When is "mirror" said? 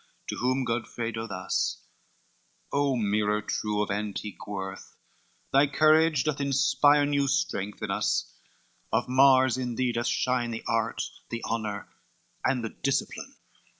2.95-3.39